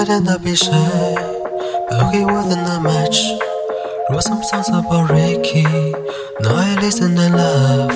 [0.00, 1.14] pretend to be shy,
[1.90, 3.20] but he wasn't a match.
[4.08, 5.62] Wrote some songs about Ricky.
[6.40, 7.92] Now I listen and laugh.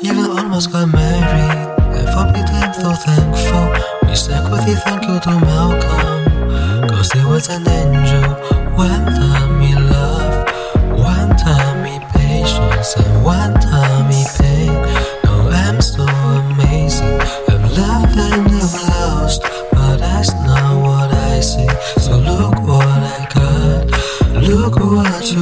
[0.00, 1.68] Even almost got married.
[1.92, 4.08] And for me, I'm so thankful.
[4.08, 6.88] We said, Cody, thank you to Malcolm.
[6.88, 8.56] Cause he was an angel.
[8.96, 9.35] Time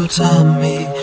[0.08, 0.93] taught me,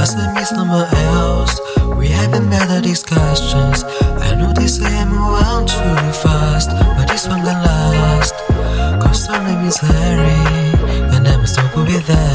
[0.00, 1.60] Plus, I miss someone else.
[1.98, 3.84] We having better discussions.
[3.84, 8.34] I know they say I move on too fast, but this one gonna last.
[9.02, 10.40] Cause her name is Harry,
[11.14, 12.29] and I'm so good with that.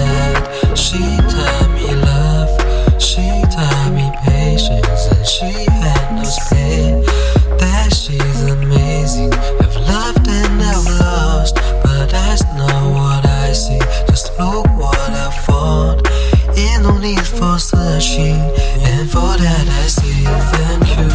[17.06, 18.42] Need for searching,
[18.82, 21.06] and for that I say thank you.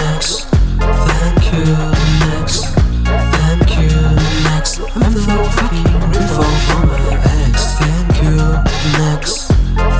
[0.00, 0.48] Next,
[0.80, 1.76] thank you.
[2.24, 2.72] Next,
[3.36, 3.92] thank you.
[4.48, 7.76] Next, I'm so fucking grateful for my ex.
[7.76, 8.36] Thank you.
[8.96, 9.52] Next,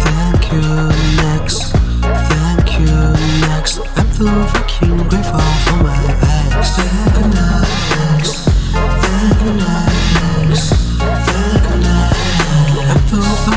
[0.09, 0.64] thank you.
[1.20, 1.61] Next,
[2.33, 2.97] thank you.
[3.45, 5.26] Next, I'm so fucking grateful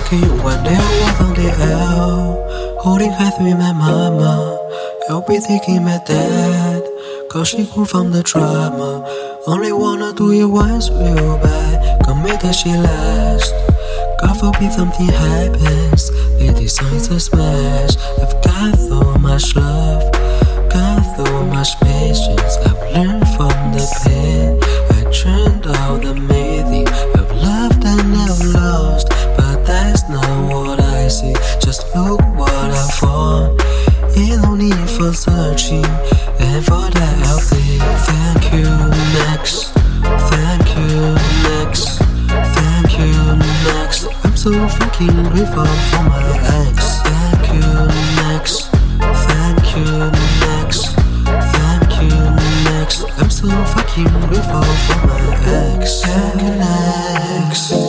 [0.09, 0.75] so fucking one day
[1.19, 4.57] on the L, holding hands with my mama.
[5.09, 6.83] I'll be thinking my dad,
[7.29, 9.05] cause she grew from the drama.
[9.47, 13.53] Only wanna do it once real bad, make that shit last.
[14.21, 16.11] God forbid something happens,
[16.71, 17.95] song is a smash.
[18.21, 20.11] I've got so much love,
[20.69, 21.98] got so much patience.
[35.69, 35.85] Searching,
[36.39, 38.69] and for I'll say thank you.
[39.13, 39.73] Next,
[40.29, 41.15] thank you.
[41.49, 41.99] Next,
[42.55, 43.35] thank you.
[43.65, 46.25] Next, I'm so fucking grateful for my
[46.67, 47.01] ex.
[47.01, 47.87] Thank you.
[48.23, 48.69] Next,
[49.27, 50.11] thank you.
[50.47, 50.95] Next,
[51.53, 52.17] thank you.
[52.71, 56.01] Next, I'm so fucking grateful for my ex.
[56.01, 56.49] Thank you.
[56.49, 57.88] Next.